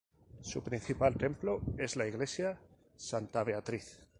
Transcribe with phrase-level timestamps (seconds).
[0.41, 2.57] Su principal templo es la Iglesia
[2.95, 3.99] Santa Beatriz.